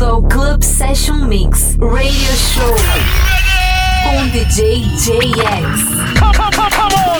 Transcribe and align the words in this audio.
bem-vindo 0.00 0.06
ao 0.06 0.22
Club 0.22 0.62
Session 0.62 1.26
Mix 1.26 1.76
Radio 1.78 2.36
Show 2.36 2.74
com 4.02 4.28
DJ 4.28 4.82
JX. 4.96 5.80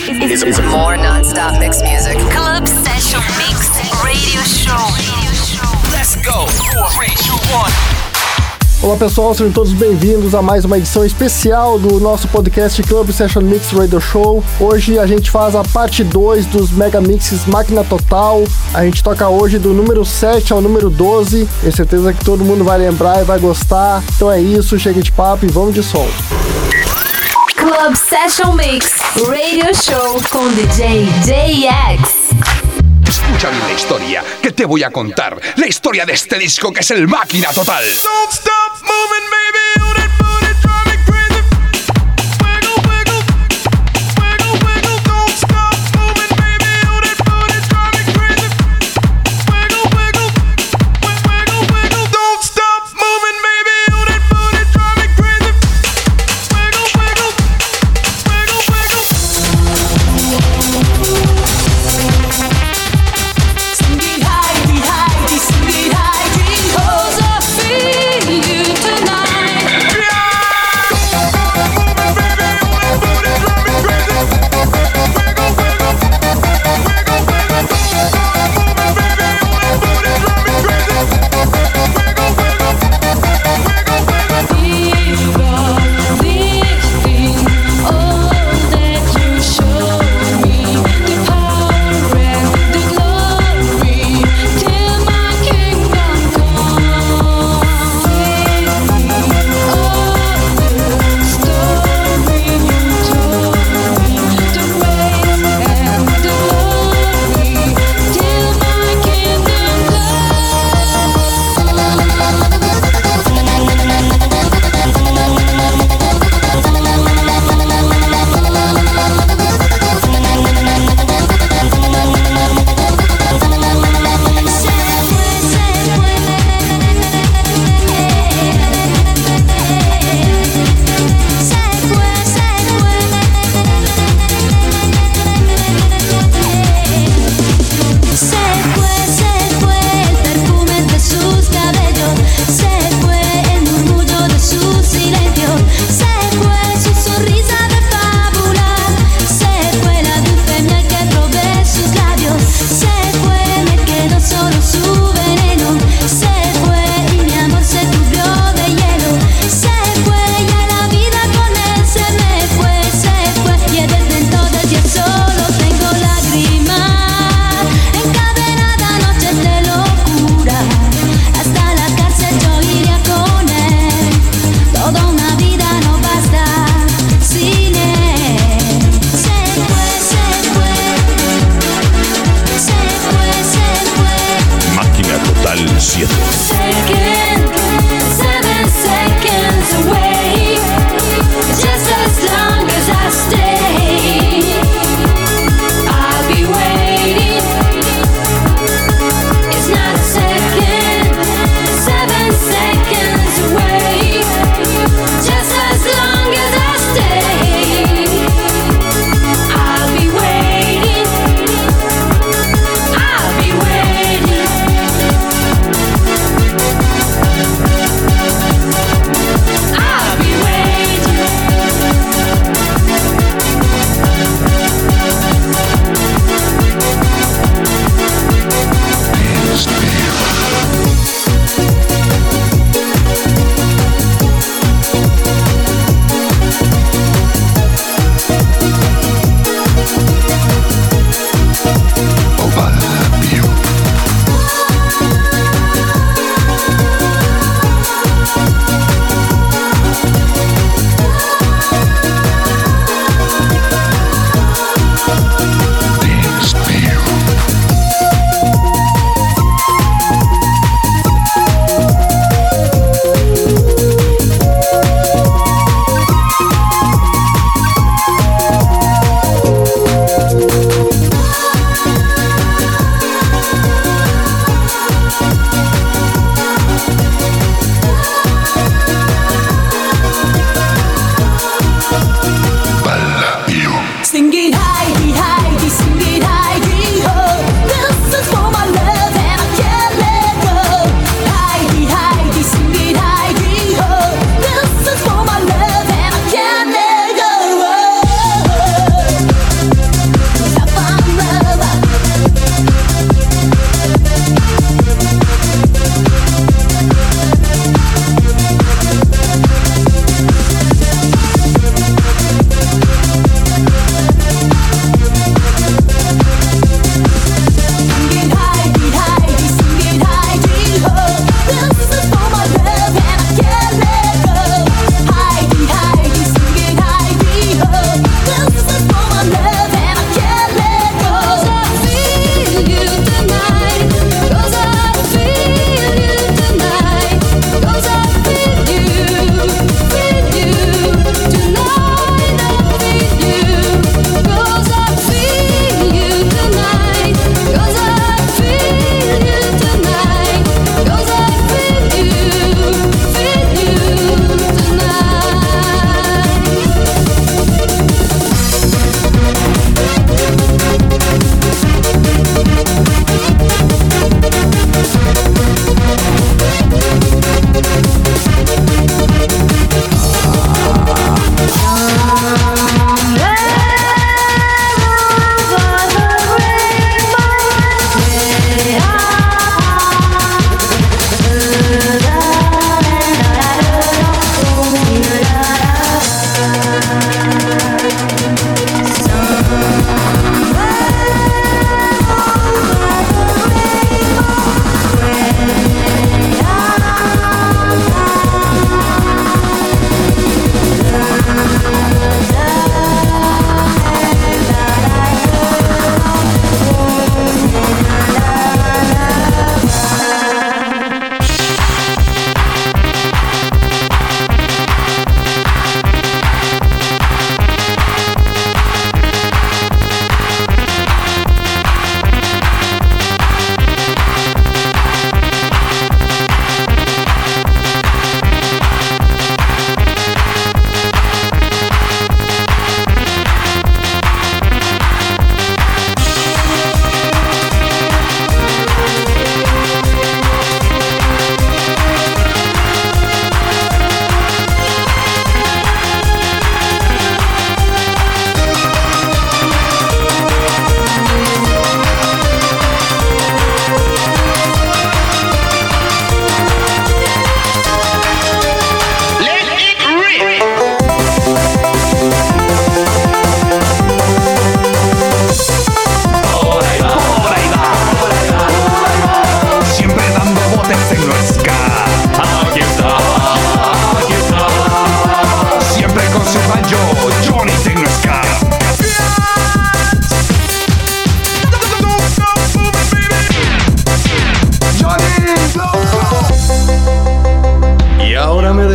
It's, 0.09 0.43
it's 0.43 0.59
more 0.61 0.96
non-stop 0.96 1.58
mix 1.58 1.82
music. 1.82 2.16
Club 2.32 2.66
Session 2.66 3.21
Mix 3.37 3.69
Radio 4.03 4.43
Show. 4.43 4.72
Let's 5.93 6.16
go. 6.16 6.46
Four, 6.46 6.90
three, 6.90 7.14
two, 7.16 7.37
one. 7.55 8.09
Olá 8.83 8.97
pessoal, 8.97 9.35
sejam 9.35 9.53
todos 9.53 9.75
bem-vindos 9.75 10.35
a 10.35 10.41
mais 10.41 10.65
uma 10.65 10.79
edição 10.79 11.05
especial 11.05 11.79
do 11.79 12.01
nosso 12.01 12.27
podcast 12.29 12.83
Club 12.83 13.11
Session 13.11 13.43
Mix 13.43 13.73
Radio 13.73 14.01
Show. 14.01 14.43
Hoje 14.59 14.99
a 14.99 15.07
gente 15.07 15.30
faz 15.30 15.55
a 15.55 15.62
parte 15.62 16.03
2 16.03 16.47
dos 16.47 16.71
Mega 16.71 16.98
Mixes 16.98 17.45
Máquina 17.45 17.85
Total. 17.85 18.43
A 18.73 18.83
gente 18.83 19.03
toca 19.03 19.29
hoje 19.29 19.59
do 19.59 19.75
número 19.75 20.03
7 20.03 20.55
ao 20.55 20.62
número 20.62 20.89
12. 20.89 21.47
Tenho 21.61 21.77
certeza 21.77 22.15
que 22.15 22.25
todo 22.25 22.43
mundo 22.43 22.65
vai 22.65 22.79
lembrar 22.79 23.21
e 23.21 23.24
vai 23.24 23.38
gostar. 23.38 24.02
Então 24.16 24.33
é 24.33 24.41
isso, 24.41 24.79
chega 24.79 25.02
de 25.02 25.12
papo 25.12 25.45
e 25.45 25.49
vamos 25.49 25.74
de 25.74 25.83
som. 25.83 26.09
Club 27.55 27.95
Session 27.95 28.55
Mix 28.55 28.95
Radio 29.29 29.74
Show 29.74 30.23
com 30.30 30.49
DJ 30.55 31.05
JX. 31.27 32.20
Escucha 33.30 33.51
bien 33.51 33.62
la 33.62 33.73
historia 33.73 34.25
que 34.43 34.51
te 34.51 34.65
voy 34.65 34.83
a 34.83 34.91
contar. 34.91 35.41
La 35.55 35.66
historia 35.69 36.05
de 36.05 36.15
este 36.15 36.37
disco 36.37 36.73
que 36.73 36.80
es 36.80 36.91
el 36.91 37.07
Máquina 37.07 37.52
Total. 37.52 37.84
Don't 37.84 38.33
stop 38.33 38.83
moving, 38.83 39.30
baby. 39.30 39.59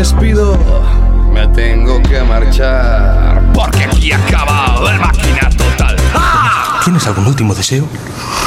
despido, 0.05 0.55
me 1.33 1.47
tengo 1.47 1.99
que 2.03 2.21
marchar. 2.21 3.41
Porque 3.53 3.85
aquí 3.85 4.11
acaba 4.11 4.79
la 4.83 4.99
máquina 4.99 5.49
total. 5.49 5.95
¡Ah! 6.13 6.79
¿Tienes 6.83 7.07
algún 7.07 7.25
último 7.25 7.55
deseo? 7.55 7.87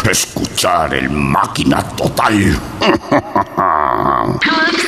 Escuchar 0.08 0.94
el 0.94 1.10
máquina 1.10 1.82
total. 1.82 2.56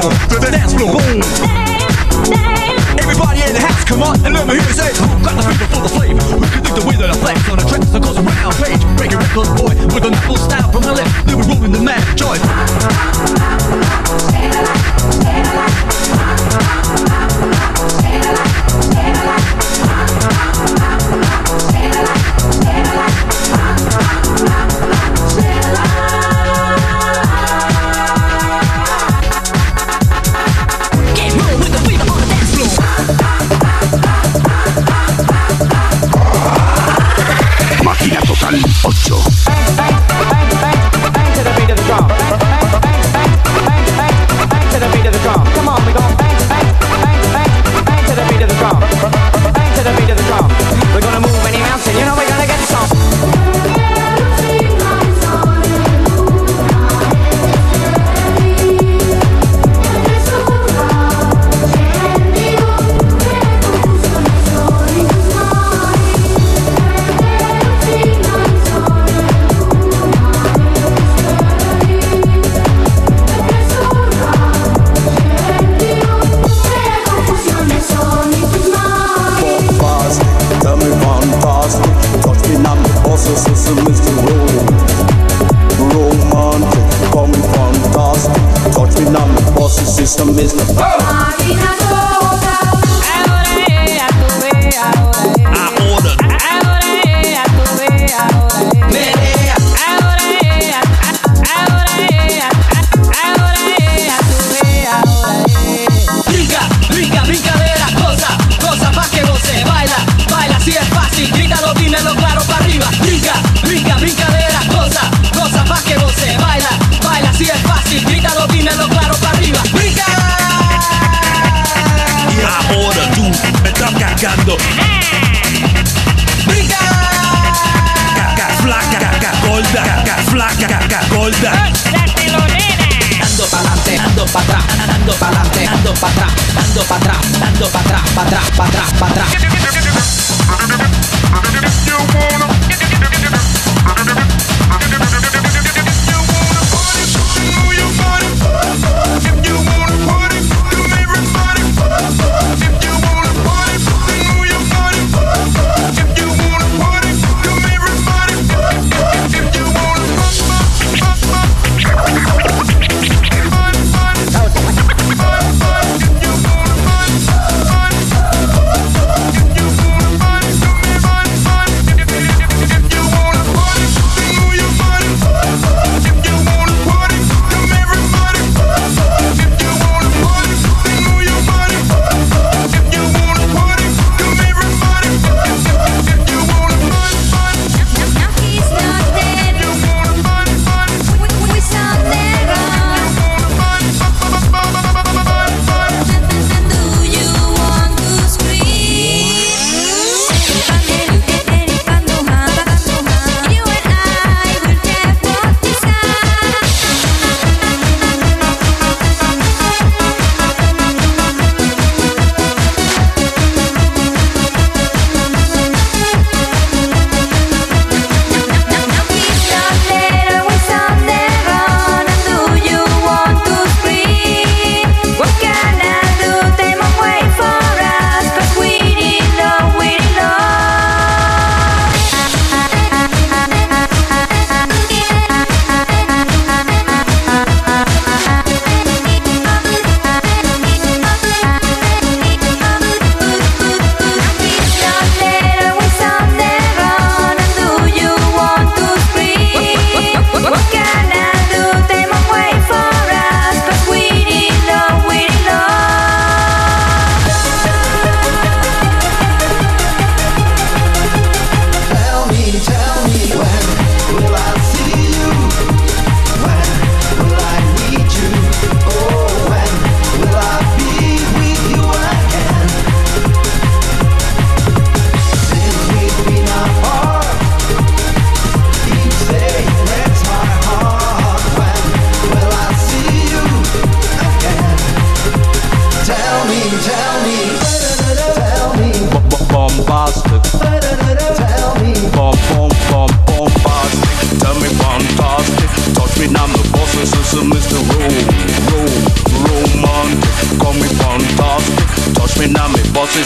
floor, 0.00 0.10
the 0.40 0.50
dance 0.50 0.74
floor. 0.74 0.90
Boom. 0.92 1.22
Everybody 2.98 3.42
in 3.46 3.52
the 3.54 3.60
house, 3.60 3.84
come 3.84 4.02
on 4.02 4.16
and 4.24 4.34
let 4.34 4.46
me 4.46 4.54
hear 4.54 4.66
you 4.66 4.74
say, 4.74 4.90
Who 4.98 5.06
got 5.22 5.36
the 5.36 5.42
speaker 5.42 5.66
for 5.70 5.82
the 5.82 5.88
slave? 5.88 6.18
Who 6.18 6.40
can 6.40 6.62
dig 6.62 6.74
the 6.74 6.84
way 6.86 6.96
that 6.96 7.10
I 7.10 7.16
flex 7.22 7.38
on 7.48 7.58
a 7.58 7.64
track 7.68 7.82
that 7.92 8.02
goes 8.02 8.18
around? 8.18 8.54
Page, 8.58 8.82
breaking 8.96 9.18
records, 9.18 9.50
boy, 9.54 9.74
with 9.94 10.04
a 10.04 10.10
knuckle 10.10 10.36
style 10.36 10.70
from 10.72 10.82
my 10.82 10.92
left. 10.92 11.26
They 11.26 11.34
were 11.34 11.46
rolling 11.46 11.72
the 11.72 11.82
mad 11.82 12.02
joy. 12.16 12.36
Stand 14.34 14.54
alive, 14.58 14.82
stand 15.14 15.46
alive, 15.46 15.78
stand 17.94 18.24
alive, 18.24 18.50
stand 18.82 19.14
alive, 19.14 19.44
stand 19.78 20.08
alive. 20.72 20.83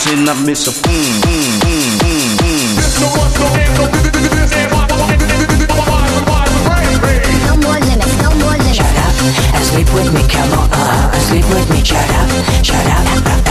sin, 0.08 0.28
I've 0.28 0.40
boom, 0.40 0.54
boom, 1.22 1.46
boom, 1.62 1.86
boom, 2.00 2.24
boom. 2.38 2.58
No 7.46 7.56
more 7.56 7.78
limits, 7.80 8.16
no 8.22 8.30
more 8.40 8.56
limits. 8.56 9.68
Sleep 9.68 9.92
with 9.92 10.12
me, 10.14 10.22
come 10.28 10.52
on, 10.58 10.68
uh, 10.72 11.12
sleep 11.20 11.46
with 11.50 11.70
me, 11.70 11.84
shut 11.84 12.10
up, 12.10 12.64
shut 12.64 12.86
up. 12.86 13.47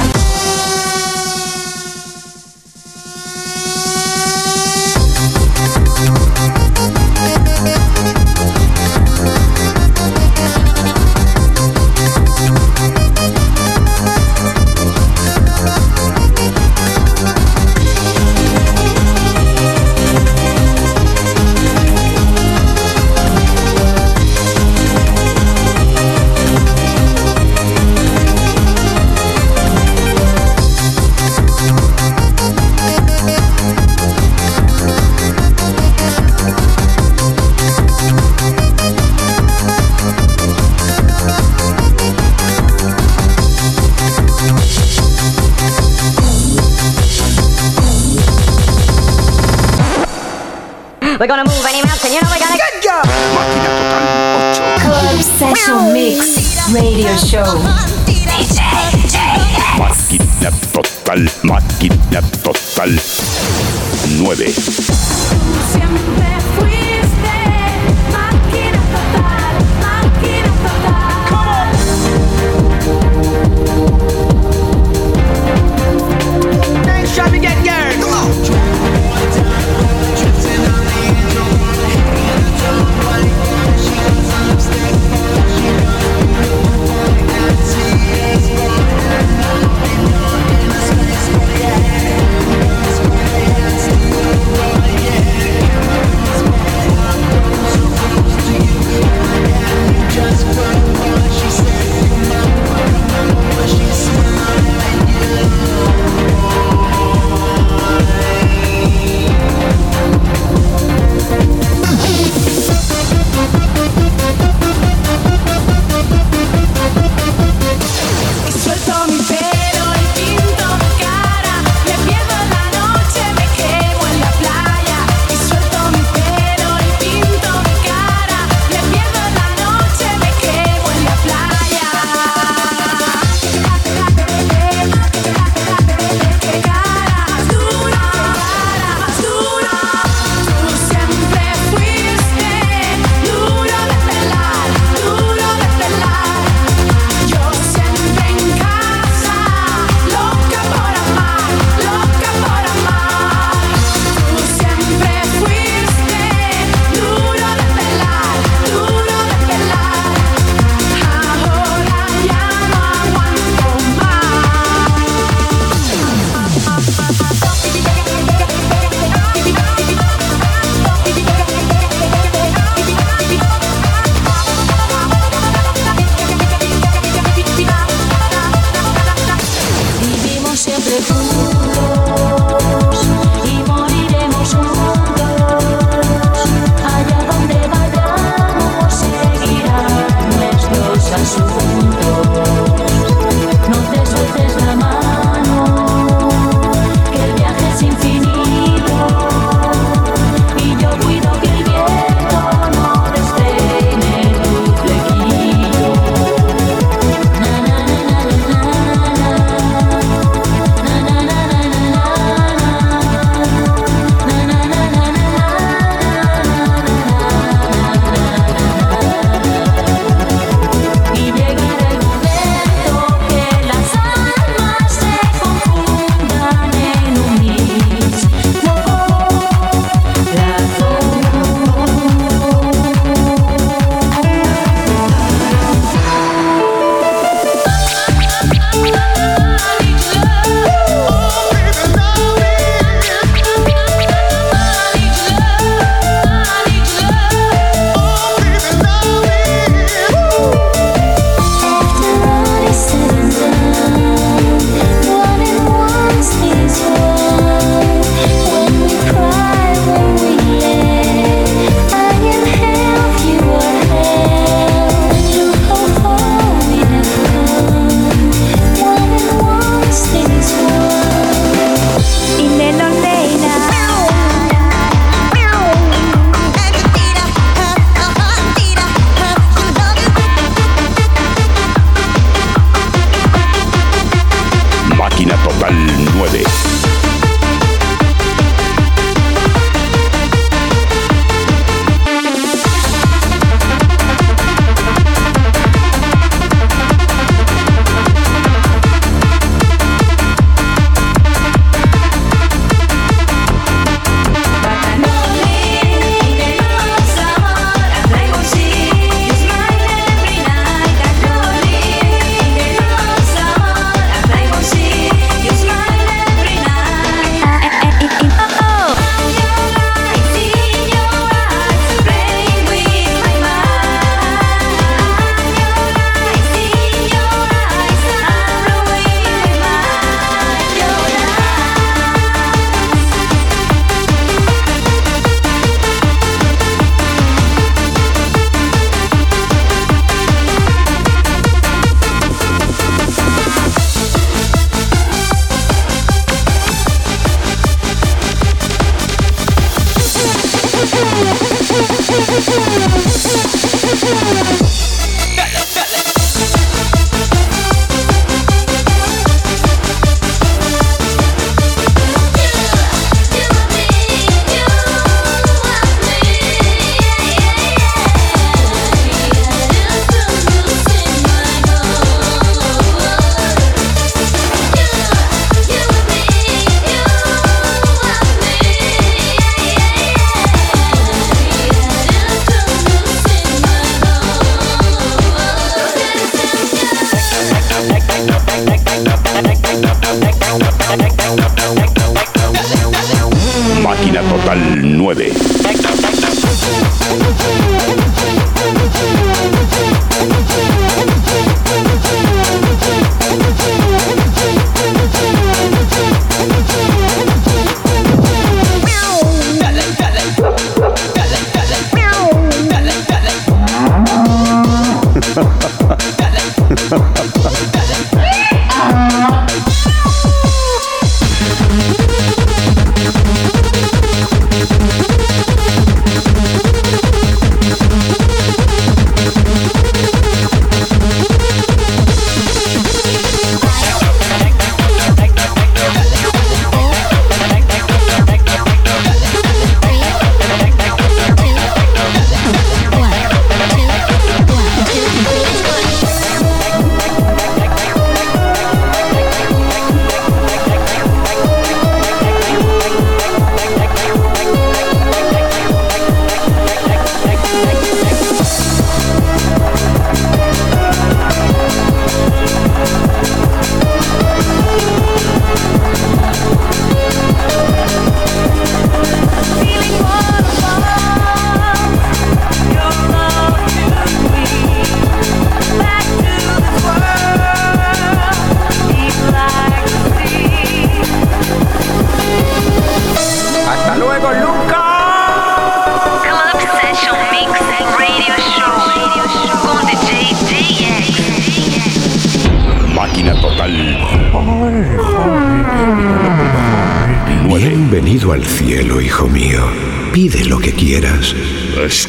show. 57.18 57.77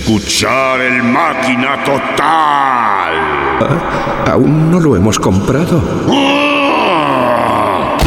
escuchar 0.08 0.80
el 0.80 1.02
máquina 1.02 1.84
total. 1.84 3.14
Ah, 3.60 4.30
aún 4.32 4.70
no 4.70 4.80
lo 4.80 4.96
hemos 4.96 5.18
comprado. 5.18 5.82
¡Ah! 6.10 7.98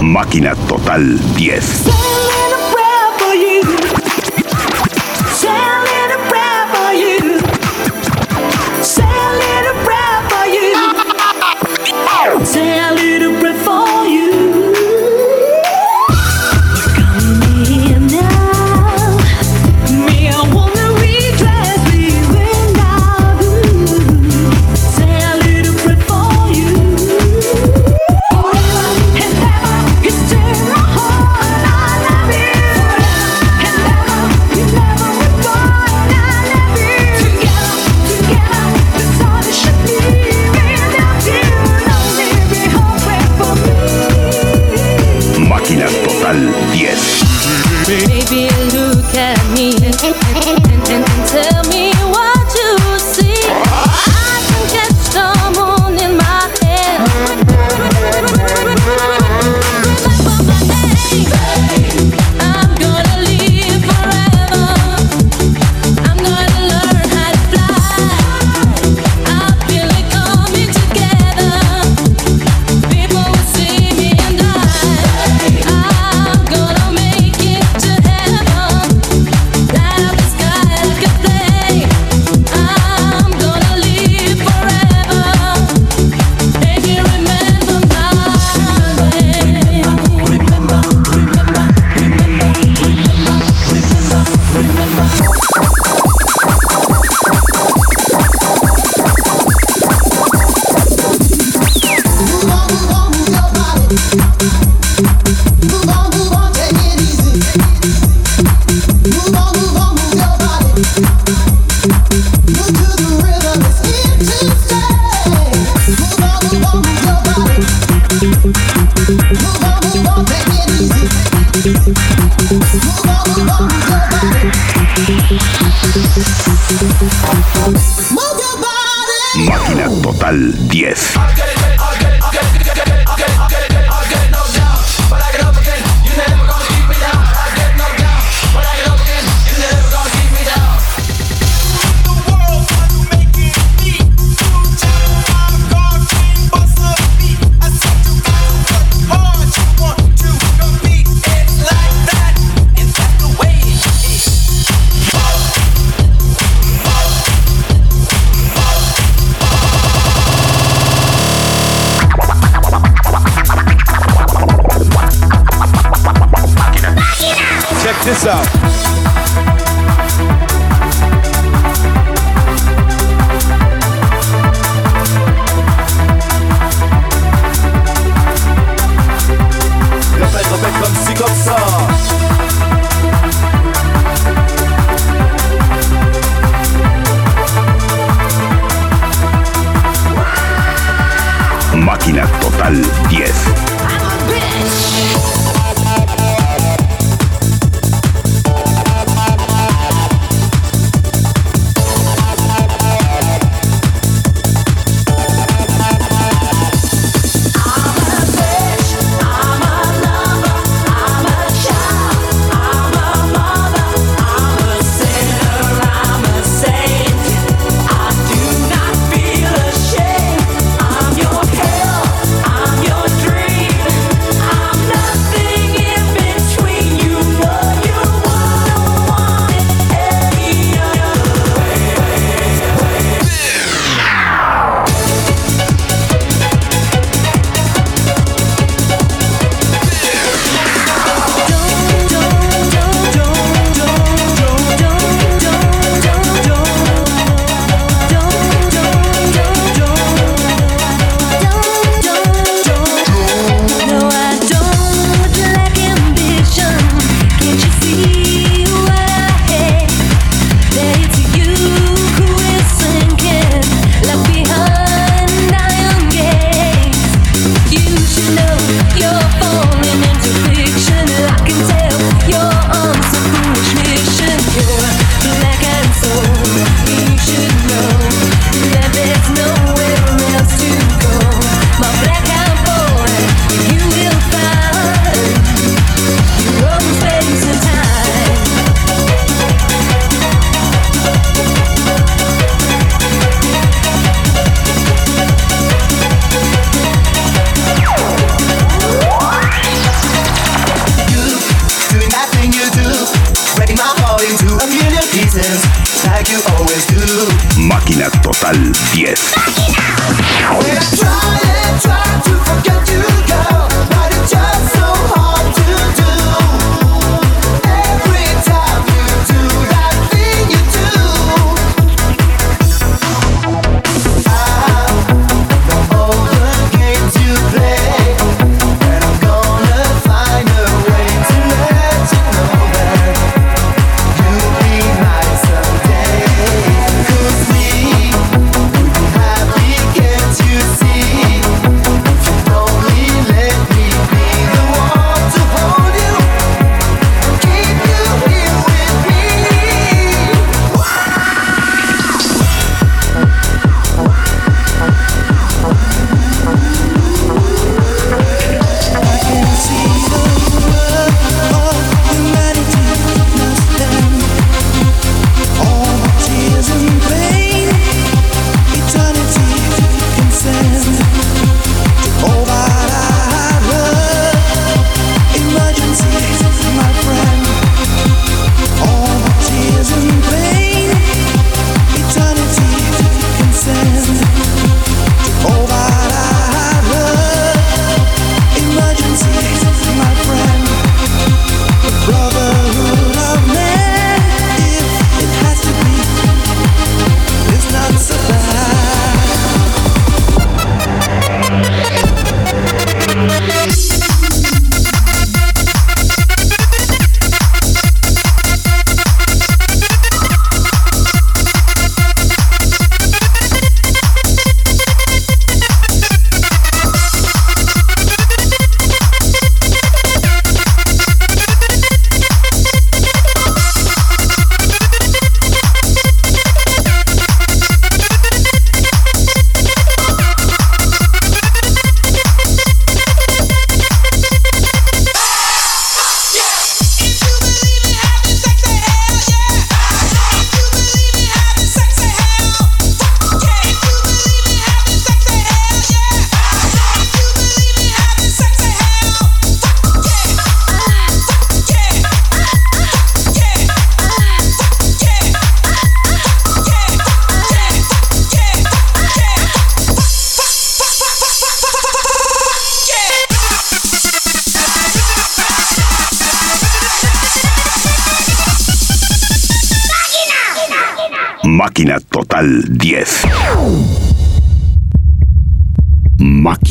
Máquina 0.00 0.56
total 0.56 1.20
10. 1.36 2.09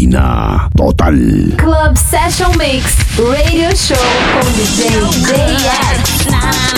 Latina 0.10 0.70
Total. 0.76 1.16
Club 1.58 1.96
Session 1.96 2.52
Mix 2.58 2.96
Radio 3.18 3.76
Show 3.76 3.96
com 4.34 4.52
DJ 4.54 4.90
JX. 5.28 6.26
Na, 6.32 6.70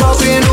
will 0.00 0.47